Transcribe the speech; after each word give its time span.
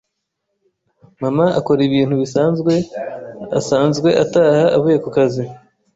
Mama 1.21 1.45
akora 1.59 1.81
ibintu 1.89 2.15
bisanzwe 2.21 2.73
asanzwe 3.59 4.09
ataha 4.23 4.63
avuye 4.75 4.97
kukazi. 5.03 5.43